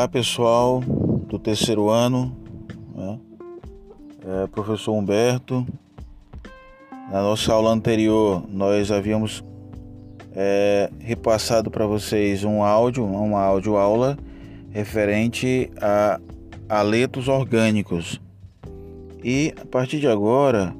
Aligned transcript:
Olá 0.00 0.08
pessoal 0.08 0.80
do 0.80 1.38
terceiro 1.38 1.90
ano, 1.90 2.34
né? 2.96 3.18
é, 4.24 4.46
professor 4.46 4.94
Humberto. 4.94 5.66
Na 7.12 7.20
nossa 7.20 7.52
aula 7.52 7.70
anterior, 7.70 8.42
nós 8.48 8.90
havíamos 8.90 9.44
é, 10.34 10.88
repassado 11.00 11.70
para 11.70 11.84
vocês 11.84 12.44
um 12.44 12.62
áudio, 12.62 13.04
uma 13.04 13.42
áudio 13.42 13.76
aula 13.76 14.16
referente 14.70 15.70
a 15.82 16.18
aletos 16.66 17.28
orgânicos. 17.28 18.18
E 19.22 19.52
a 19.60 19.66
partir 19.66 20.00
de 20.00 20.08
agora, 20.08 20.74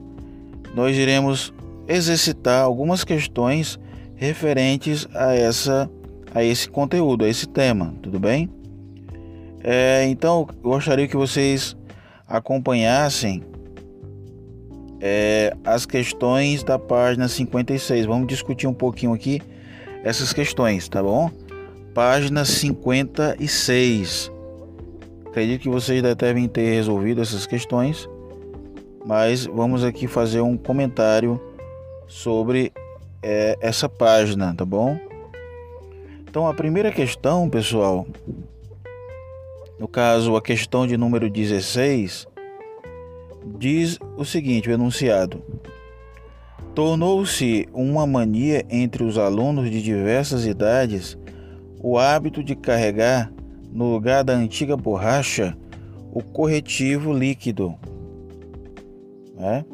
nós 0.75 0.97
iremos 0.97 1.53
exercitar 1.87 2.65
algumas 2.65 3.05
questões 3.05 3.79
referentes 4.15 5.07
a 5.15 5.35
essa 5.35 5.91
a 6.35 6.43
esse 6.43 6.71
conteúdo, 6.71 7.27
a 7.27 7.29
esse 7.29 7.47
tema, 7.47 7.93
tudo 8.01 8.19
bem? 8.19 8.49
É, 9.63 10.07
então, 10.09 10.49
gostaria 10.63 11.07
que 11.07 11.17
vocês 11.17 11.77
acompanhassem 12.27 13.45
é, 15.01 15.55
as 15.65 15.87
questões 15.87 16.63
da 16.63 16.79
página 16.79 17.29
56. 17.29 18.07
Vamos 18.07 18.27
discutir 18.29 18.67
um 18.67 18.75
pouquinho 18.75 19.13
aqui 19.13 19.43
essas 20.03 20.33
questões, 20.33 20.89
tá 20.89 21.03
bom? 21.03 21.31
Página 21.95 22.45
56. 22.45 24.31
Acredito 25.27 25.63
que 25.63 25.69
vocês 25.69 26.03
devem 26.17 26.49
ter 26.49 26.75
resolvido 26.75 27.21
essas 27.21 27.47
questões, 27.47 28.09
mas 29.07 29.47
vamos 29.47 29.85
aqui 29.85 30.07
fazer 30.07 30.41
um 30.41 30.57
comentário 30.57 31.41
sobre 32.09 32.73
é, 33.23 33.57
essa 33.61 33.89
página, 33.89 34.55
tá 34.55 34.65
bom? 34.65 34.99
Então, 36.29 36.47
a 36.47 36.55
primeira 36.55 36.91
questão, 36.91 37.49
pessoal, 37.49 38.07
no 39.81 39.89
caso, 39.89 40.37
a 40.37 40.43
questão 40.43 40.87
de 40.87 40.95
número 40.95 41.31
16, 41.31 42.29
diz 43.59 43.99
o 44.15 44.27
seguinte: 44.27 44.69
o 44.69 44.73
enunciado. 44.73 45.43
Tornou-se 46.75 47.67
uma 47.73 48.07
mania 48.07 48.63
entre 48.69 49.03
os 49.03 49.17
alunos 49.17 49.71
de 49.71 49.83
diversas 49.83 50.45
idades 50.45 51.17
o 51.83 51.99
hábito 51.99 52.45
de 52.45 52.55
carregar, 52.55 53.33
no 53.73 53.91
lugar 53.91 54.23
da 54.23 54.35
antiga 54.35 54.77
borracha, 54.77 55.57
o 56.13 56.23
corretivo 56.23 57.11
líquido. 57.15 57.75
É? 59.39 59.65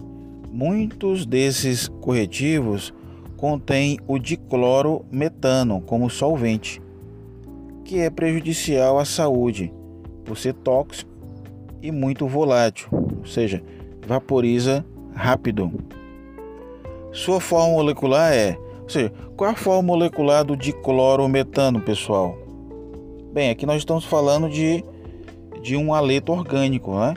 Muitos 0.53 1.27
desses 1.27 1.89
corretivos 1.89 2.95
contêm 3.37 3.99
o 4.07 4.21
diclorometano 4.21 5.81
como 5.81 6.09
solvente, 6.09 6.81
que 7.85 7.99
é 7.99 8.09
prejudicial 8.09 9.01
à 9.01 9.05
saúde 9.05 9.75
por 10.27 10.37
ser 10.37 10.53
tóxico 10.55 11.11
e 11.81 11.91
muito 11.93 12.27
volátil, 12.27 12.89
ou 12.93 13.27
seja, 13.27 13.63
vaporiza 14.07 14.85
rápido. 15.15 15.73
Sua 17.13 17.41
forma 17.41 17.75
molecular 17.75 18.33
é, 18.33 18.59
ou 18.83 18.89
seja, 18.89 19.13
qual 19.37 19.51
a 19.51 19.55
forma 19.55 19.83
molecular 19.83 20.45
do 20.45 20.57
diclorometano, 20.57 21.81
pessoal? 21.81 22.37
Bem, 23.33 23.51
aqui 23.51 23.65
nós 23.67 23.79
estamos 23.79 24.05
falando 24.05 24.49
de, 24.49 24.85
de 25.63 25.77
um 25.77 25.95
aleto 25.95 26.33
orgânico, 26.33 26.95
né? 26.99 27.15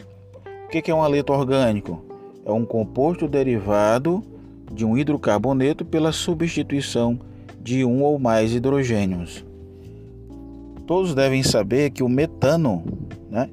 O 0.65 0.69
que 0.69 0.89
é 0.89 0.93
um 0.93 1.03
aleto 1.03 1.33
orgânico? 1.33 2.01
É 2.45 2.51
um 2.51 2.65
composto 2.65 3.27
derivado 3.27 4.23
de 4.71 4.85
um 4.85 4.97
hidrocarboneto 4.97 5.83
pela 5.83 6.11
substituição 6.11 7.19
de 7.59 7.83
um 7.83 8.03
ou 8.03 8.19
mais 8.19 8.53
hidrogênios. 8.53 9.45
Todos 10.89 11.13
devem 11.13 11.43
saber 11.43 11.91
que 11.91 12.01
o 12.01 12.09
metano, 12.09 12.83
né, 13.29 13.47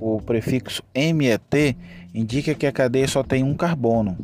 o 0.00 0.22
prefixo 0.22 0.82
MET, 0.94 1.76
indica 2.14 2.54
que 2.54 2.66
a 2.66 2.72
cadeia 2.72 3.06
só 3.06 3.22
tem 3.22 3.44
um 3.44 3.52
carbono. 3.52 4.16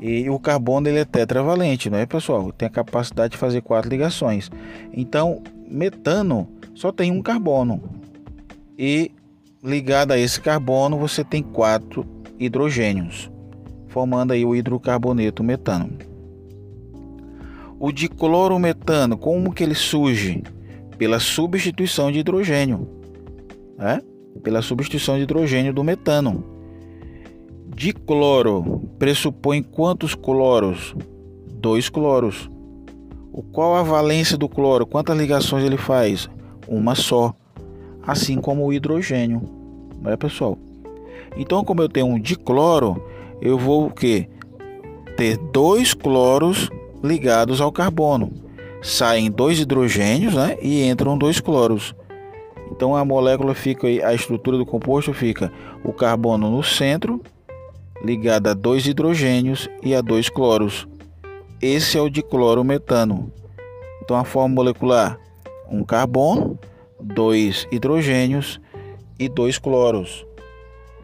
E 0.00 0.30
o 0.30 0.38
carbono 0.38 0.88
ele 0.88 1.00
é 1.00 1.04
tetravalente, 1.04 1.90
não 1.90 1.98
é, 1.98 2.06
pessoal? 2.06 2.50
Tem 2.50 2.66
a 2.66 2.70
capacidade 2.70 3.32
de 3.32 3.36
fazer 3.36 3.60
quatro 3.60 3.90
ligações. 3.90 4.50
Então, 4.90 5.42
metano 5.68 6.48
só 6.74 6.90
tem 6.90 7.12
um 7.12 7.20
carbono. 7.20 7.82
E 8.78 9.10
ligado 9.62 10.12
a 10.12 10.18
esse 10.18 10.40
carbono, 10.40 10.96
você 10.96 11.22
tem 11.22 11.42
quatro 11.42 12.06
hidrogênios, 12.38 13.30
formando 13.88 14.32
aí 14.32 14.46
o 14.46 14.56
hidrocarboneto 14.56 15.44
metano. 15.44 15.90
O 17.78 17.92
diclorometano, 17.92 19.18
como 19.18 19.52
que 19.52 19.62
ele 19.62 19.74
surge? 19.74 20.42
Pela 20.98 21.20
substituição 21.20 22.10
de 22.10 22.18
hidrogênio, 22.18 22.86
né? 23.78 24.02
pela 24.42 24.60
substituição 24.60 25.16
de 25.16 25.22
hidrogênio 25.22 25.72
do 25.72 25.84
metano. 25.84 26.44
Dicloro 27.74 28.82
pressupõe 28.98 29.62
quantos 29.62 30.14
cloros? 30.16 30.94
Dois 31.54 31.88
cloros. 31.88 32.50
O 33.32 33.42
qual 33.42 33.76
a 33.76 33.82
valência 33.84 34.36
do 34.36 34.48
cloro? 34.48 34.84
Quantas 34.84 35.16
ligações 35.16 35.64
ele 35.64 35.76
faz? 35.76 36.28
Uma 36.66 36.96
só. 36.96 37.32
Assim 38.04 38.40
como 38.40 38.66
o 38.66 38.72
hidrogênio, 38.72 39.42
não 40.02 40.10
é 40.10 40.16
pessoal? 40.16 40.58
Então, 41.36 41.62
como 41.62 41.82
eu 41.82 41.88
tenho 41.88 42.06
um 42.06 42.18
dicloro, 42.18 43.00
eu 43.40 43.56
vou 43.56 43.86
o 43.86 43.90
que? 43.90 44.28
Ter 45.16 45.36
dois 45.36 45.94
cloros 45.94 46.68
ligados 47.02 47.60
ao 47.60 47.70
carbono 47.70 48.47
saem 48.82 49.30
dois 49.30 49.58
hidrogênios 49.58 50.34
né, 50.34 50.56
e 50.60 50.88
entram 50.88 51.18
dois 51.18 51.40
cloros. 51.40 51.94
Então 52.70 52.94
a 52.94 53.04
molécula 53.04 53.54
fica, 53.54 53.86
a 53.86 54.14
estrutura 54.14 54.56
do 54.56 54.66
composto 54.66 55.12
fica 55.12 55.52
o 55.82 55.92
carbono 55.92 56.50
no 56.50 56.62
centro, 56.62 57.20
ligado 58.02 58.48
a 58.48 58.54
dois 58.54 58.86
hidrogênios 58.86 59.68
e 59.82 59.94
a 59.94 60.00
dois 60.00 60.28
cloros. 60.28 60.86
Esse 61.60 61.98
é 61.98 62.00
o 62.00 62.10
diclorometano. 62.10 63.32
Então 64.02 64.16
a 64.16 64.24
forma 64.24 64.54
molecular: 64.54 65.18
um 65.70 65.82
carbono, 65.82 66.58
dois 67.00 67.66
hidrogênios 67.72 68.60
e 69.18 69.28
dois 69.28 69.58
cloros. 69.58 70.24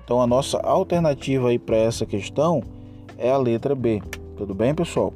Então 0.04 0.20
a 0.20 0.26
nossa 0.26 0.58
alternativa 0.58 1.48
aí 1.48 1.58
para 1.58 1.76
essa 1.76 2.04
questão 2.04 2.62
é 3.16 3.30
a 3.30 3.38
letra 3.38 3.74
B. 3.74 4.02
Tudo 4.36 4.54
bem, 4.54 4.74
pessoal? 4.74 5.12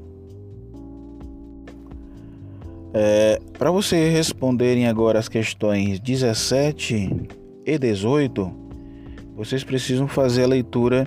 É, 2.93 3.39
Para 3.59 3.71
vocês 3.71 4.13
responderem 4.13 4.87
agora 4.87 5.19
as 5.19 5.29
questões 5.29 6.01
17 6.01 7.29
e 7.67 7.79
18, 7.79 8.51
vocês 9.37 9.63
precisam 9.63 10.09
fazer 10.09 10.45
a 10.45 10.49
leitura 10.49 11.07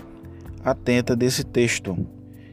atenta 0.64 1.16
desse 1.16 1.44
texto, 1.44 1.97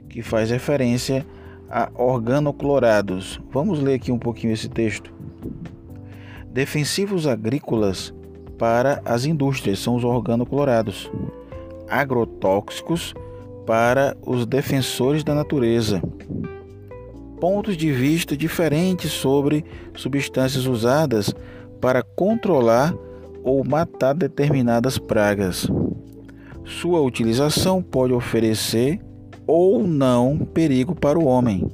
que 0.09 0.23
faz 0.23 0.51
referência 0.51 1.27
a 1.71 1.91
organoclorados. 1.95 3.39
Vamos 3.53 3.81
ler 3.81 3.95
aqui 3.95 4.11
um 4.11 4.19
pouquinho 4.19 4.55
esse 4.55 4.69
texto. 4.69 5.13
Defensivos 6.51 7.27
agrícolas 7.27 8.15
para 8.57 9.03
as 9.05 9.27
indústrias 9.27 9.79
são 9.79 9.95
os 9.95 10.05
organoclorados. 10.05 11.11
Agrotóxicos 11.87 13.15
para 13.67 14.17
os 14.27 14.47
defensores 14.47 15.23
da 15.23 15.35
natureza 15.35 16.03
pontos 17.41 17.77
de 17.77 17.91
vista 17.93 18.37
diferentes 18.37 19.11
sobre 19.11 19.65
substâncias 19.95 20.67
usadas 20.67 21.35
para 21.81 22.03
controlar 22.03 22.95
ou 23.43 23.65
matar 23.65 24.15
determinadas 24.15 24.99
pragas. 24.99 25.67
Sua 26.65 27.01
utilização 27.01 27.83
pode 27.83 28.13
oferecer 28.13 29.01
ou 29.47 29.87
não 29.87 30.39
perigo 30.39 30.95
para 30.95 31.19
o 31.19 31.25
homem, 31.25 31.67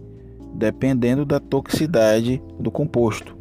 dependendo 0.55 1.25
da 1.25 1.41
toxicidade 1.41 2.41
do 2.61 2.71
composto, 2.71 3.37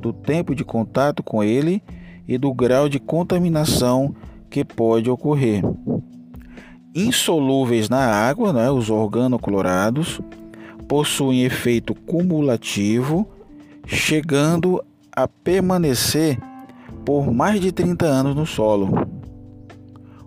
do 0.00 0.12
tempo 0.12 0.54
de 0.54 0.64
contato 0.64 1.22
com 1.22 1.44
ele 1.44 1.82
e 2.26 2.38
do 2.38 2.54
grau 2.54 2.88
de 2.88 2.98
contaminação 2.98 4.14
que 4.48 4.64
pode 4.64 5.10
ocorrer. 5.10 5.62
Insolúveis 6.94 7.88
na 7.88 8.04
água, 8.04 8.52
né, 8.52 8.70
os 8.70 8.88
organoclorados, 8.88 10.20
possuem 10.90 11.44
efeito 11.44 11.94
cumulativo, 11.94 13.24
chegando 13.86 14.84
a 15.12 15.28
permanecer 15.28 16.36
por 17.04 17.32
mais 17.32 17.60
de 17.60 17.70
30 17.70 18.04
anos 18.06 18.34
no 18.34 18.44
solo. 18.44 19.06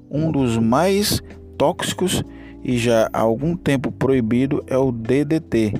Um 0.09 0.31
dos 0.31 0.57
mais 0.57 1.21
tóxicos 1.57 2.23
e 2.63 2.77
já 2.77 3.09
há 3.11 3.19
algum 3.19 3.57
tempo 3.57 3.91
proibido 3.91 4.63
é 4.65 4.77
o 4.77 4.89
DDT. 4.89 5.73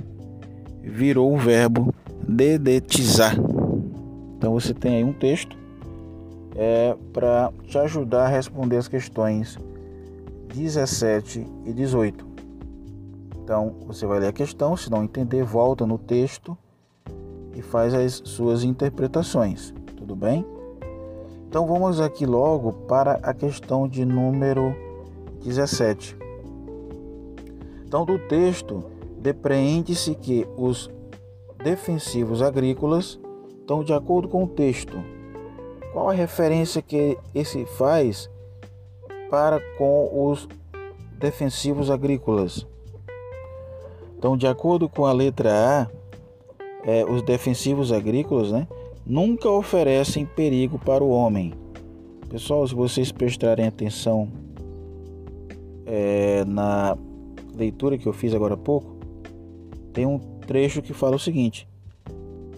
Virou 0.82 1.34
o 1.34 1.38
verbo 1.38 1.96
dedetizar. 2.28 3.38
Então 4.36 4.52
você 4.52 4.74
tem 4.74 4.98
aí 4.98 5.04
um 5.06 5.14
texto 5.14 5.58
é, 6.58 6.94
para 7.14 7.54
te 7.68 7.78
ajudar 7.78 8.26
a 8.26 8.28
responder 8.28 8.76
as 8.76 8.90
questões 8.90 9.58
17 10.54 11.48
e 11.66 11.72
18. 11.72 12.33
Então, 13.44 13.76
você 13.86 14.06
vai 14.06 14.20
ler 14.20 14.28
a 14.28 14.34
questão, 14.34 14.78
se 14.78 14.90
não 14.90 15.04
entender, 15.04 15.44
volta 15.44 15.86
no 15.86 15.98
texto 15.98 16.58
e 17.56 17.62
faz 17.62 17.94
as 17.94 18.22
suas 18.26 18.64
interpretações. 18.64 19.74
Tudo 19.98 20.16
bem? 20.16 20.46
Então 21.54 21.68
vamos 21.68 22.02
aqui 22.02 22.26
logo 22.26 22.74
para 22.88 23.20
a 23.22 23.32
questão 23.32 23.88
de 23.88 24.04
número 24.04 24.76
17. 25.44 26.18
Então 27.86 28.04
do 28.04 28.18
texto 28.18 28.84
depreende-se 29.20 30.16
que 30.16 30.48
os 30.58 30.90
defensivos 31.64 32.42
agrícolas 32.42 33.20
estão 33.60 33.84
de 33.84 33.94
acordo 33.94 34.28
com 34.28 34.46
o 34.46 34.48
texto. 34.48 34.98
Qual 35.92 36.10
a 36.10 36.14
referência 36.14 36.82
que 36.82 37.20
esse 37.36 37.68
faz 37.68 38.28
para 39.30 39.60
com 39.78 40.28
os 40.28 40.50
defensivos 41.20 41.92
agrícolas? 41.92 42.66
Então, 44.24 44.38
de 44.38 44.48
acordo 44.48 44.88
com 44.88 45.06
a 45.06 45.12
letra 45.12 45.52
A, 45.52 45.88
é, 46.90 47.04
os 47.04 47.22
defensivos 47.24 47.92
agrícolas 47.92 48.54
né, 48.54 48.66
nunca 49.06 49.50
oferecem 49.50 50.26
perigo 50.26 50.80
para 50.80 51.04
o 51.04 51.10
homem. 51.10 51.54
Pessoal, 52.30 52.66
se 52.66 52.74
vocês 52.74 53.12
prestarem 53.12 53.68
atenção 53.68 54.30
é, 55.86 56.46
na 56.46 56.98
leitura 57.54 57.98
que 57.98 58.08
eu 58.08 58.14
fiz 58.14 58.34
agora 58.34 58.54
há 58.54 58.58
pouco, 58.58 58.96
tem 59.92 60.06
um 60.06 60.18
trecho 60.18 60.82
que 60.82 60.94
fala 60.94 61.18
o 61.18 61.20
seguinte: 61.20 61.68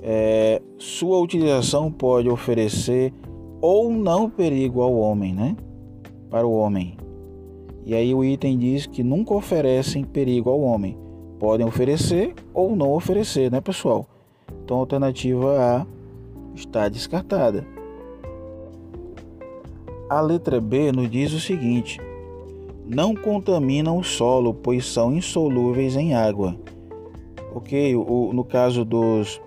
é, 0.03 0.61
sua 0.77 1.17
utilização 1.17 1.91
pode 1.91 2.29
oferecer 2.29 3.11
ou 3.59 3.89
não 3.89 4.29
perigo 4.29 4.81
ao 4.81 4.95
homem, 4.95 5.33
né? 5.33 5.57
Para 6.29 6.45
o 6.45 6.53
homem. 6.53 6.95
E 7.83 7.95
aí 7.95 8.13
o 8.13 8.23
item 8.23 8.55
diz 8.55 8.85
que 8.85 9.01
nunca 9.01 9.33
oferecem 9.33 10.03
perigo 10.03 10.51
ao 10.51 10.61
homem. 10.61 11.03
Podem 11.39 11.65
oferecer 11.65 12.33
ou 12.53 12.75
não 12.75 12.91
oferecer, 12.91 13.51
né, 13.51 13.59
pessoal? 13.61 14.07
Então 14.63 14.77
a 14.77 14.79
alternativa 14.81 15.57
A 15.59 15.85
está 16.55 16.87
descartada. 16.87 17.65
A 20.09 20.21
letra 20.21 20.61
B 20.61 20.91
nos 20.91 21.09
diz 21.09 21.33
o 21.33 21.39
seguinte: 21.39 21.99
não 22.85 23.15
contaminam 23.15 23.97
o 23.97 24.03
solo, 24.03 24.53
pois 24.53 24.85
são 24.85 25.13
insolúveis 25.13 25.95
em 25.95 26.13
água. 26.13 26.55
Ok, 27.53 27.95
o, 27.95 28.31
no 28.33 28.43
caso 28.43 28.85
dos 28.85 29.41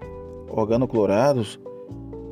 organoclorados, 0.49 1.61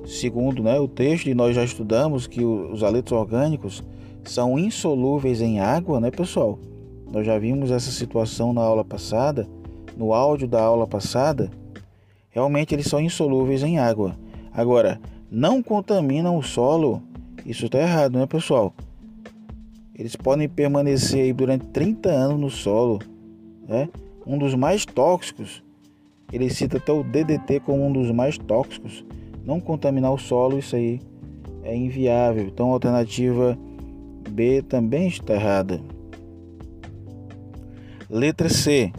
segundo 0.05 0.63
né, 0.63 0.81
o 0.81 0.89
texto, 0.89 1.29
e 1.29 1.35
nós 1.35 1.55
já 1.55 1.63
estudamos 1.63 2.27
que 2.27 2.45
os 2.45 2.83
haletos 2.83 3.13
orgânicos 3.13 3.85
são 4.25 4.59
insolúveis 4.59 5.41
em 5.41 5.61
água, 5.61 6.01
né, 6.01 6.11
pessoal? 6.11 6.59
Nós 7.17 7.25
já 7.25 7.39
vimos 7.39 7.71
essa 7.71 7.91
situação 7.91 8.53
na 8.53 8.61
aula 8.61 8.85
passada, 8.85 9.49
no 9.97 10.13
áudio 10.13 10.47
da 10.47 10.63
aula 10.63 10.87
passada. 10.87 11.51
Realmente 12.29 12.75
eles 12.75 12.89
são 12.89 13.01
insolúveis 13.01 13.63
em 13.63 13.79
água. 13.79 14.15
Agora, 14.53 15.01
não 15.31 15.63
contaminam 15.63 16.37
o 16.37 16.43
solo. 16.43 17.03
Isso 17.47 17.65
está 17.65 17.79
errado, 17.79 18.19
né, 18.19 18.27
pessoal? 18.27 18.75
Eles 19.95 20.15
podem 20.15 20.47
permanecer 20.47 21.23
aí 21.23 21.33
durante 21.33 21.65
30 21.69 22.11
anos 22.11 22.39
no 22.39 22.51
solo. 22.51 22.99
Né? 23.67 23.89
Um 24.27 24.37
dos 24.37 24.55
mais 24.55 24.85
tóxicos, 24.85 25.65
ele 26.31 26.51
cita 26.51 26.77
até 26.77 26.93
o 26.93 27.03
DDT 27.03 27.61
como 27.61 27.87
um 27.87 27.93
dos 27.95 28.11
mais 28.11 28.37
tóxicos. 28.37 29.03
Não 29.43 29.59
contaminar 29.59 30.13
o 30.13 30.19
solo, 30.19 30.59
isso 30.59 30.77
aí 30.77 31.01
é 31.63 31.75
inviável. 31.75 32.45
Então 32.47 32.69
a 32.69 32.75
alternativa 32.75 33.57
B 34.29 34.61
também 34.61 35.09
está 35.09 35.33
errada. 35.33 35.81
Letra 38.09 38.49
C. 38.49 38.93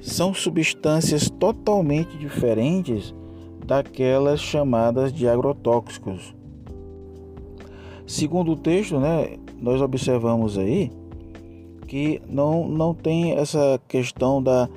São 0.00 0.34
substâncias 0.34 1.30
totalmente 1.30 2.16
diferentes 2.18 3.14
daquelas 3.64 4.40
chamadas 4.40 5.12
de 5.12 5.26
agrotóxicos. 5.26 6.34
Segundo 8.06 8.52
o 8.52 8.56
texto, 8.56 9.00
né, 9.00 9.38
nós 9.60 9.80
observamos 9.80 10.58
aí 10.58 10.90
que 11.86 12.20
não, 12.28 12.68
não 12.68 12.94
tem 12.94 13.32
essa 13.32 13.80
questão 13.88 14.42
da 14.42 14.68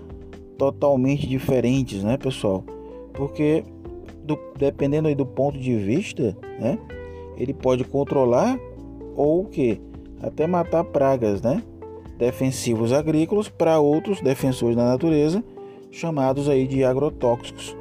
totalmente 0.58 1.28
diferentes, 1.28 2.04
né, 2.04 2.18
pessoal? 2.18 2.64
Porque 3.14 3.66
do, 4.24 4.38
dependendo 4.58 5.08
aí 5.08 5.16
do 5.16 5.26
ponto 5.26 5.58
de 5.58 5.76
vista, 5.76 6.38
né, 6.60 6.80
ele 7.38 7.54
pode 7.54 7.84
controlar 7.84 8.58
ou 9.16 9.42
o 9.42 9.46
que 9.46 9.82
até 10.22 10.48
matar 10.48 10.84
pragas, 10.86 11.42
né? 11.42 11.62
Defensivos 12.22 12.94
agrícolas 12.94 13.50
para 13.50 13.80
outros 13.80 14.22
defensores 14.22 14.76
da 14.76 14.86
natureza, 14.86 15.44
chamados 15.90 16.48
aí 16.48 16.68
de 16.68 16.84
agrotóxicos. 16.84 17.76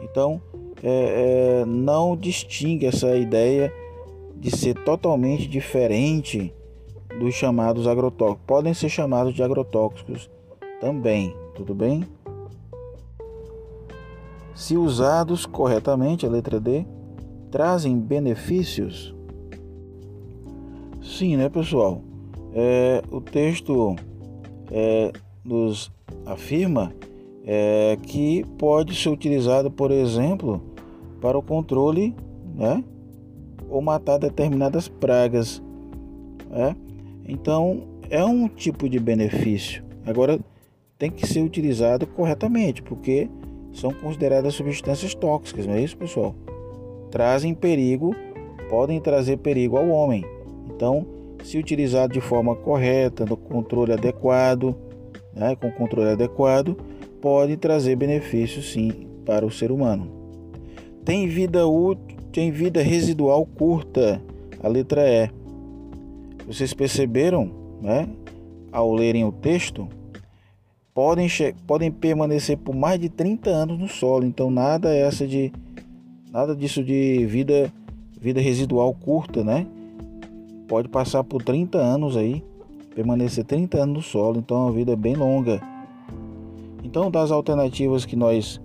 Então, 0.00 0.40
é, 0.80 1.62
é, 1.62 1.64
não 1.64 2.16
distingue 2.16 2.86
essa 2.86 3.16
ideia 3.16 3.74
de 4.36 4.56
ser 4.56 4.74
totalmente 4.84 5.48
diferente 5.48 6.54
dos 7.18 7.34
chamados 7.34 7.88
agrotóxicos. 7.88 8.44
Podem 8.46 8.72
ser 8.72 8.88
chamados 8.88 9.34
de 9.34 9.42
agrotóxicos 9.42 10.30
também, 10.80 11.34
tudo 11.56 11.74
bem? 11.74 12.06
Se 14.54 14.76
usados 14.76 15.46
corretamente, 15.46 16.24
a 16.24 16.28
letra 16.28 16.60
D, 16.60 16.86
trazem 17.50 17.98
benefícios? 17.98 19.12
Sim, 21.02 21.36
né, 21.36 21.48
pessoal? 21.48 22.04
É, 22.54 23.02
o 23.10 23.20
texto 23.20 23.96
é, 24.70 25.12
nos 25.44 25.90
afirma 26.26 26.92
é, 27.44 27.96
que 28.02 28.44
pode 28.58 28.94
ser 28.94 29.08
utilizado, 29.08 29.70
por 29.70 29.90
exemplo, 29.90 30.62
para 31.20 31.38
o 31.38 31.42
controle 31.42 32.14
né, 32.54 32.82
ou 33.68 33.80
matar 33.80 34.18
determinadas 34.18 34.88
pragas. 34.88 35.62
É? 36.52 36.74
Então, 37.28 37.82
é 38.08 38.24
um 38.24 38.48
tipo 38.48 38.88
de 38.88 38.98
benefício. 38.98 39.84
Agora, 40.04 40.38
tem 40.98 41.10
que 41.10 41.26
ser 41.26 41.42
utilizado 41.42 42.06
corretamente, 42.06 42.82
porque 42.82 43.28
são 43.72 43.92
consideradas 43.92 44.54
substâncias 44.54 45.14
tóxicas, 45.14 45.66
não 45.66 45.74
é 45.74 45.82
isso, 45.82 45.96
pessoal? 45.96 46.34
Trazem 47.10 47.54
perigo, 47.54 48.14
podem 48.68 49.00
trazer 49.00 49.38
perigo 49.38 49.76
ao 49.76 49.88
homem. 49.88 50.24
Então, 50.68 51.06
se 51.42 51.58
utilizado 51.58 52.12
de 52.12 52.20
forma 52.20 52.54
correta, 52.54 53.24
no 53.24 53.36
controle 53.36 53.92
adequado, 53.92 54.74
né, 55.34 55.56
com 55.56 55.70
controle 55.70 56.10
adequado, 56.10 56.76
pode 57.20 57.56
trazer 57.56 57.96
benefícios 57.96 58.72
sim 58.72 59.08
para 59.24 59.44
o 59.44 59.50
ser 59.50 59.70
humano. 59.70 60.10
Tem 61.04 61.26
vida 61.28 61.66
útil 61.66 62.20
tem 62.32 62.50
vida 62.52 62.80
residual 62.80 63.44
curta, 63.44 64.22
a 64.62 64.68
letra 64.68 65.02
E. 65.08 65.30
Vocês 66.46 66.72
perceberam, 66.72 67.50
né? 67.80 68.08
Ao 68.72 68.92
lerem 68.94 69.24
o 69.24 69.32
texto, 69.32 69.88
podem, 70.94 71.26
podem 71.66 71.90
permanecer 71.90 72.56
por 72.56 72.74
mais 72.74 73.00
de 73.00 73.08
30 73.08 73.50
anos 73.50 73.78
no 73.78 73.88
solo. 73.88 74.24
Então 74.24 74.50
nada 74.50 74.94
é 74.94 75.00
essa 75.00 75.26
de 75.26 75.52
nada 76.30 76.54
disso 76.54 76.84
de 76.84 77.26
vida 77.26 77.72
vida 78.20 78.40
residual 78.40 78.94
curta, 78.94 79.42
né? 79.42 79.66
Pode 80.70 80.88
passar 80.88 81.24
por 81.24 81.42
30 81.42 81.78
anos 81.78 82.16
aí, 82.16 82.44
permanecer 82.94 83.44
30 83.44 83.76
anos 83.76 83.96
no 83.96 84.02
solo, 84.02 84.38
então 84.38 84.56
é 84.56 84.60
uma 84.60 84.72
vida 84.72 84.94
bem 84.94 85.16
longa. 85.16 85.60
Então 86.84 87.10
das 87.10 87.32
alternativas 87.32 88.04
que 88.04 88.14
nós 88.14 88.60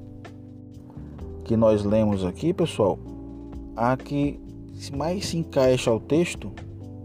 que 1.43 1.57
nós 1.57 1.83
lemos 1.83 2.23
aqui, 2.23 2.53
pessoal, 2.53 2.99
a 3.75 3.97
que 3.97 4.39
mais 4.95 5.25
se 5.25 5.37
encaixa 5.37 5.89
ao 5.89 5.99
texto 5.99 6.51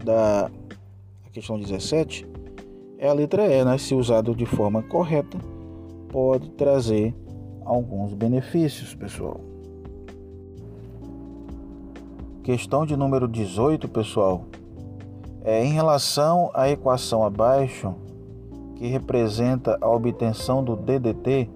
da 0.05 0.51
questão 1.31 1.59
17 1.59 2.27
é 2.99 3.09
a 3.09 3.13
letra 3.13 3.47
E, 3.47 3.65
né? 3.65 3.79
se 3.79 3.95
usado 3.95 4.35
de 4.35 4.45
forma 4.45 4.83
correta, 4.83 5.39
pode 6.09 6.47
trazer 6.51 7.15
alguns 7.65 8.13
benefícios, 8.13 8.93
pessoal. 8.93 9.41
Questão 12.43 12.85
de 12.85 12.95
número 12.95 13.27
18, 13.27 13.87
pessoal, 13.87 14.45
é 15.43 15.63
em 15.63 15.73
relação 15.73 16.51
à 16.53 16.69
equação 16.69 17.23
abaixo, 17.23 17.93
que 18.75 18.87
representa 18.87 19.77
a 19.81 19.89
obtenção 19.89 20.63
do 20.63 20.75
DDT, 20.75 21.49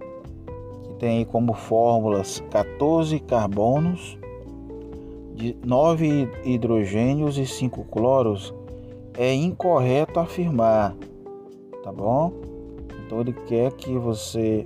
que 0.83 0.93
tem 0.99 1.25
como 1.25 1.53
fórmulas 1.53 2.43
14 2.51 3.19
carbonos 3.19 4.17
de 5.35 5.55
9 5.65 6.29
hidrogênios 6.43 7.37
e 7.37 7.45
5 7.45 7.83
cloros, 7.85 8.53
é 9.17 9.33
incorreto 9.33 10.19
afirmar, 10.19 10.95
tá 11.83 11.91
bom? 11.91 12.31
Então 13.05 13.21
ele 13.21 13.33
quer 13.33 13.71
que 13.73 13.97
você 13.97 14.65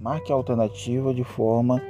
marque 0.00 0.32
a 0.32 0.34
alternativa 0.34 1.12
de 1.12 1.22
forma 1.22 1.80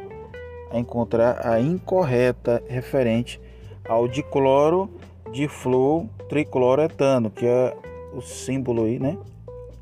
a 0.70 0.78
encontrar 0.78 1.46
a 1.46 1.60
incorreta 1.60 2.62
referente 2.68 3.40
ao 3.88 4.06
dicloro 4.06 4.90
de 5.32 5.48
flor 5.48 6.06
tricloretano, 6.28 7.30
que 7.30 7.46
é 7.46 7.74
o 8.14 8.20
símbolo 8.20 8.84
aí, 8.84 8.98
né? 8.98 9.16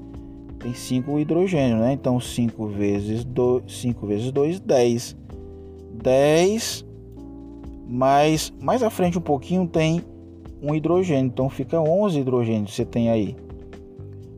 tem 0.59 0.73
5 0.73 1.19
hidrogênios, 1.19 1.79
né? 1.79 1.93
Então 1.93 2.19
5 2.19 2.67
vezes 2.67 3.23
2, 3.23 3.63
5 3.67 4.07
vezes 4.07 4.31
2, 4.31 4.59
10. 4.59 5.17
10 5.93 6.85
mais 7.87 8.53
mais 8.61 8.81
à 8.81 8.89
frente 8.89 9.17
um 9.17 9.21
pouquinho 9.21 9.67
tem 9.67 10.01
um 10.61 10.73
hidrogênio, 10.73 11.25
então 11.25 11.49
fica 11.49 11.79
11 11.81 12.19
hidrogênios 12.19 12.73
você 12.73 12.85
tem 12.85 13.09
aí. 13.09 13.35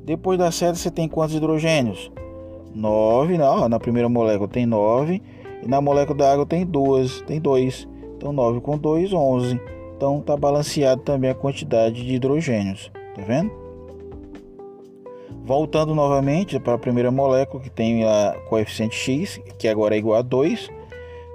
Depois 0.05 0.39
da 0.39 0.51
seta 0.51 0.75
você 0.75 0.89
tem 0.89 1.07
quantos 1.07 1.35
hidrogênios? 1.35 2.12
9, 2.73 3.38
não, 3.38 3.69
na 3.69 3.79
primeira 3.79 4.09
molécula 4.09 4.47
tem 4.47 4.65
9 4.65 5.21
e 5.62 5.67
na 5.67 5.79
molécula 5.79 6.17
da 6.17 6.33
água 6.33 6.45
tem 6.45 6.65
2, 6.65 7.21
tem 7.21 7.39
2. 7.39 7.88
Então 8.15 8.33
9 8.33 8.62
com 8.62 8.77
2, 8.77 9.13
11. 9.13 9.59
Então 10.03 10.19
está 10.19 10.36
balanceado 10.36 11.01
também 11.01 11.29
a 11.29 11.33
quantidade 11.33 12.05
de 12.05 12.15
hidrogênios, 12.15 12.91
tá 13.15 13.22
vendo? 13.22 13.50
Voltando 15.45 15.95
novamente 15.95 16.60
para 16.60 16.74
a 16.74 16.77
primeira 16.77 17.10
molécula 17.10 17.63
que 17.63 17.69
tem 17.69 18.03
a 18.03 18.36
coeficiente 18.50 18.98
X, 18.98 19.39
que 19.57 19.65
agora 19.65 19.95
é 19.95 19.98
igual 19.98 20.19
a 20.19 20.22
2 20.22 20.69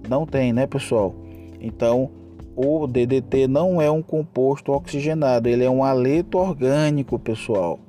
Não 0.07 0.27
tem, 0.27 0.53
né, 0.53 0.67
pessoal? 0.67 1.15
Então, 1.59 2.11
o 2.55 2.85
DDT 2.85 3.47
não 3.47 3.81
é 3.81 3.89
um 3.89 4.03
composto 4.03 4.71
oxigenado, 4.71 5.49
ele 5.49 5.63
é 5.63 5.69
um 5.69 5.83
aleto 5.83 6.37
orgânico, 6.37 7.17
pessoal. 7.17 7.79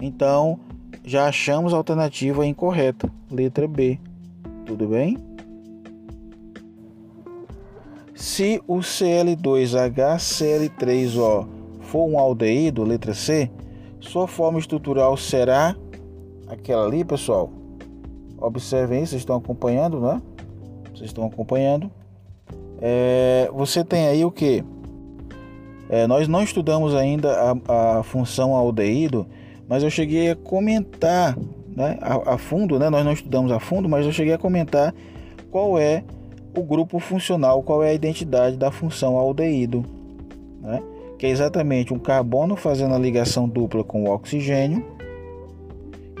Então, 0.00 0.60
já 1.02 1.28
achamos 1.28 1.72
a 1.72 1.78
alternativa 1.78 2.46
incorreta, 2.46 3.10
letra 3.30 3.66
B. 3.66 3.98
Tudo 4.66 4.88
bem? 4.88 5.16
Se 8.14 8.62
o 8.66 8.78
Cl2HCl3O 8.78 11.46
for 11.82 12.08
um 12.08 12.18
aldeído, 12.18 12.82
letra 12.82 13.14
C, 13.14 13.48
sua 14.00 14.26
forma 14.26 14.58
estrutural 14.58 15.16
será 15.16 15.76
aquela 16.48 16.86
ali, 16.86 17.04
pessoal. 17.04 17.52
Observem 18.38 18.98
aí, 18.98 19.06
vocês 19.06 19.22
estão 19.22 19.36
acompanhando, 19.36 20.00
né? 20.00 20.20
Vocês 20.92 21.10
estão 21.10 21.26
acompanhando. 21.26 21.88
É, 22.80 23.48
você 23.52 23.84
tem 23.84 24.08
aí 24.08 24.24
o 24.24 24.30
que? 24.30 24.64
É, 25.88 26.06
nós 26.06 26.26
não 26.26 26.42
estudamos 26.42 26.94
ainda 26.94 27.54
a, 27.68 27.98
a, 27.98 28.02
função 28.02 28.54
aldeído, 28.54 29.26
mas 29.68 29.82
eu 29.82 29.90
cheguei 29.90 30.30
a 30.30 30.36
comentar 30.36 31.36
né, 31.76 31.98
a, 32.00 32.34
a, 32.34 32.38
fundo, 32.38 32.78
né? 32.78 32.88
Nós 32.88 33.04
não 33.04 33.12
estudamos 33.12 33.52
a 33.52 33.60
fundo, 33.60 33.88
mas 33.88 34.06
eu 34.06 34.12
cheguei 34.12 34.32
a 34.32 34.38
comentar 34.38 34.94
qual 35.50 35.78
é 35.78 36.02
o 36.56 36.62
grupo 36.62 36.98
funcional, 36.98 37.62
qual 37.62 37.84
é 37.84 37.90
a 37.90 37.94
identidade 37.94 38.56
da 38.56 38.70
função 38.70 39.18
aldeído, 39.18 39.84
né? 40.62 40.82
que 41.18 41.26
é 41.26 41.28
exatamente 41.28 41.92
um 41.92 41.98
carbono 41.98 42.56
fazendo 42.56 42.94
a 42.94 42.98
ligação 42.98 43.46
dupla 43.46 43.84
com 43.84 44.04
o 44.04 44.10
oxigênio 44.10 44.84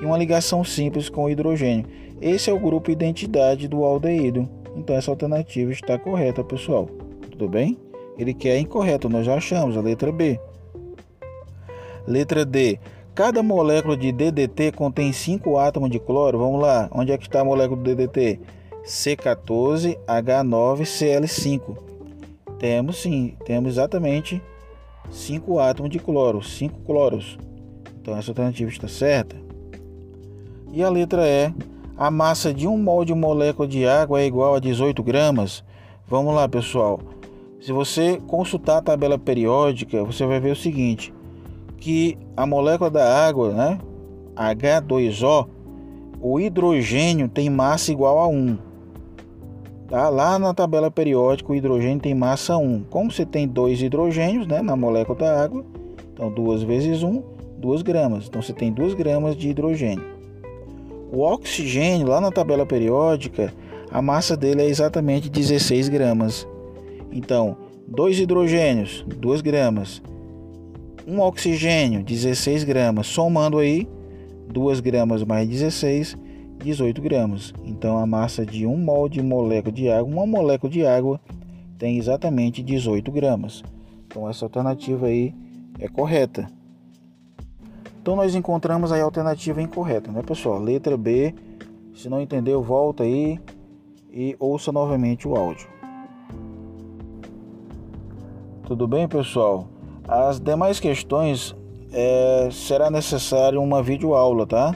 e 0.00 0.04
uma 0.04 0.18
ligação 0.18 0.62
simples 0.62 1.08
com 1.08 1.24
o 1.24 1.30
hidrogênio. 1.30 1.86
Esse 2.20 2.50
é 2.50 2.52
o 2.52 2.58
grupo 2.58 2.90
identidade 2.90 3.66
do 3.66 3.84
aldeído. 3.84 4.48
Então 4.74 4.94
essa 4.94 5.10
alternativa 5.10 5.72
está 5.72 5.98
correta, 5.98 6.44
pessoal. 6.44 6.86
Tudo 7.30 7.48
bem? 7.48 7.78
Ele 8.18 8.32
quer 8.32 8.58
incorreto, 8.58 9.08
nós 9.08 9.26
já 9.26 9.34
achamos 9.34 9.76
a 9.76 9.80
letra 9.80 10.12
B. 10.12 10.38
Letra 12.06 12.44
D. 12.44 12.78
Cada 13.16 13.42
molécula 13.42 13.96
de 13.96 14.12
DDT 14.12 14.70
contém 14.72 15.10
5 15.10 15.56
átomos 15.56 15.90
de 15.90 15.98
cloro. 15.98 16.38
Vamos 16.38 16.60
lá, 16.60 16.90
onde 16.92 17.12
é 17.12 17.16
que 17.16 17.24
está 17.24 17.40
a 17.40 17.44
molécula 17.44 17.82
do 17.82 17.94
DDT? 17.94 18.38
C14H9Cl5. 18.84 21.78
Temos 22.58 22.98
sim, 22.98 23.34
temos 23.46 23.70
exatamente 23.70 24.42
5 25.10 25.58
átomos 25.58 25.90
de 25.90 25.98
cloro, 25.98 26.42
5 26.42 26.80
cloros. 26.80 27.38
Então 28.02 28.14
essa 28.14 28.32
alternativa 28.32 28.68
está 28.68 28.86
certa. 28.86 29.34
E 30.70 30.82
a 30.82 30.90
letra 30.90 31.26
E, 31.26 31.54
a 31.96 32.10
massa 32.10 32.52
de 32.52 32.68
um 32.68 32.76
mol 32.76 33.02
de 33.02 33.14
molécula 33.14 33.66
de 33.66 33.86
água 33.86 34.20
é 34.20 34.26
igual 34.26 34.56
a 34.56 34.60
18 34.60 35.02
gramas. 35.02 35.64
Vamos 36.06 36.34
lá, 36.34 36.46
pessoal. 36.46 37.00
Se 37.62 37.72
você 37.72 38.20
consultar 38.26 38.76
a 38.76 38.82
tabela 38.82 39.18
periódica, 39.18 40.04
você 40.04 40.26
vai 40.26 40.38
ver 40.38 40.52
o 40.52 40.56
seguinte, 40.56 41.14
que 41.78 42.18
a 42.36 42.46
molécula 42.46 42.90
da 42.90 43.26
água, 43.26 43.52
né, 43.52 43.78
H2O, 44.34 45.46
o 46.20 46.40
hidrogênio 46.40 47.28
tem 47.28 47.48
massa 47.50 47.92
igual 47.92 48.18
a 48.18 48.28
1. 48.28 48.58
Tá? 49.88 50.08
Lá 50.08 50.38
na 50.38 50.52
tabela 50.52 50.90
periódica, 50.90 51.52
o 51.52 51.54
hidrogênio 51.54 52.00
tem 52.00 52.14
massa 52.14 52.56
1. 52.56 52.84
Como 52.90 53.10
você 53.10 53.24
tem 53.24 53.46
dois 53.46 53.80
hidrogênios 53.80 54.46
né, 54.46 54.60
na 54.62 54.74
molécula 54.74 55.18
da 55.18 55.42
água, 55.42 55.64
então 56.12 56.30
2 56.30 56.62
vezes 56.62 57.02
1, 57.02 57.22
2 57.58 57.82
gramas. 57.82 58.26
Então 58.26 58.42
você 58.42 58.52
tem 58.52 58.72
2 58.72 58.94
gramas 58.94 59.36
de 59.36 59.48
hidrogênio. 59.48 60.04
O 61.12 61.20
oxigênio, 61.20 62.08
lá 62.08 62.20
na 62.20 62.32
tabela 62.32 62.66
periódica, 62.66 63.54
a 63.90 64.02
massa 64.02 64.36
dele 64.36 64.62
é 64.62 64.66
exatamente 64.66 65.30
16 65.30 65.88
gramas. 65.88 66.46
Então, 67.12 67.56
Dois 67.88 68.18
hidrogênios, 68.18 69.04
2 69.06 69.40
gramas. 69.40 70.02
Um 71.06 71.20
oxigênio, 71.20 72.02
16 72.02 72.64
gramas. 72.64 73.06
Somando 73.06 73.58
aí, 73.58 73.88
2 74.48 74.80
gramas 74.80 75.22
mais 75.22 75.48
16, 75.48 76.16
18 76.58 77.00
gramas. 77.00 77.54
Então 77.64 77.96
a 77.96 78.04
massa 78.04 78.44
de 78.44 78.66
um 78.66 78.76
mol 78.76 79.08
de 79.08 79.22
molécula 79.22 79.72
de 79.72 79.88
água, 79.88 80.12
uma 80.12 80.26
molécula 80.26 80.72
de 80.72 80.84
água 80.84 81.20
tem 81.78 81.96
exatamente 81.96 82.62
18 82.62 83.12
gramas. 83.12 83.62
Então 84.06 84.28
essa 84.28 84.44
alternativa 84.44 85.06
aí 85.06 85.32
é 85.78 85.86
correta. 85.86 86.48
Então 88.02 88.16
nós 88.16 88.34
encontramos 88.34 88.90
aí 88.90 89.00
a 89.00 89.04
alternativa 89.04 89.62
incorreta, 89.62 90.10
né, 90.10 90.22
pessoal? 90.22 90.58
Letra 90.60 90.96
B. 90.96 91.34
Se 91.94 92.08
não 92.08 92.20
entendeu, 92.20 92.62
volta 92.62 93.04
aí 93.04 93.40
e 94.12 94.34
ouça 94.38 94.72
novamente 94.72 95.26
o 95.28 95.36
áudio. 95.36 95.68
Tudo 98.64 98.88
bem, 98.88 99.06
pessoal? 99.06 99.68
As 100.08 100.38
demais 100.38 100.78
questões 100.78 101.54
é, 101.92 102.48
será 102.52 102.90
necessário 102.90 103.60
uma 103.60 103.82
videoaula, 103.82 104.46
tá? 104.46 104.74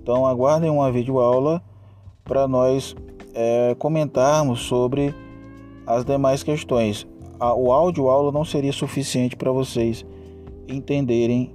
Então 0.00 0.24
aguardem 0.24 0.70
uma 0.70 0.90
videoaula 0.90 1.62
para 2.24 2.46
nós 2.46 2.94
é, 3.34 3.74
comentarmos 3.78 4.60
sobre 4.60 5.14
as 5.86 6.04
demais 6.04 6.42
questões. 6.42 7.06
O 7.40 7.72
áudio 7.72 8.08
aula 8.08 8.32
não 8.32 8.44
seria 8.44 8.72
suficiente 8.72 9.36
para 9.36 9.52
vocês 9.52 10.04
entenderem 10.68 11.52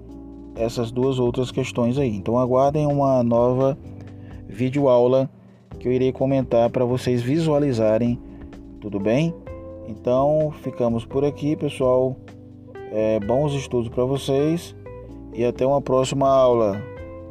essas 0.55 0.91
duas 0.91 1.19
outras 1.19 1.51
questões 1.51 1.97
aí. 1.97 2.15
Então 2.15 2.37
aguardem 2.37 2.87
uma 2.87 3.23
nova 3.23 3.77
videoaula 4.47 5.29
que 5.79 5.87
eu 5.87 5.91
irei 5.91 6.11
comentar 6.11 6.69
para 6.69 6.85
vocês 6.85 7.21
visualizarem, 7.21 8.19
tudo 8.79 8.99
bem? 8.99 9.33
Então 9.87 10.53
ficamos 10.61 11.05
por 11.05 11.25
aqui, 11.25 11.55
pessoal. 11.55 12.15
É, 12.95 13.19
bons 13.19 13.53
estudos 13.53 13.89
para 13.89 14.05
vocês 14.05 14.75
e 15.33 15.43
até 15.43 15.65
uma 15.65 15.81
próxima 15.81 16.29
aula. 16.29 16.79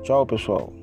Tchau, 0.03 0.27
pessoal. 0.27 0.82